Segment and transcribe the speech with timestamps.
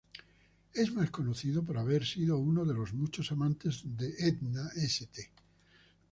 [0.73, 5.29] Es más conocido por haber sido uno de los muchos amantes de Edna St.